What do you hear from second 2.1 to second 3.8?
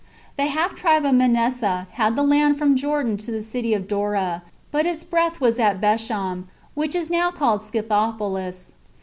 the land from Jordan to the city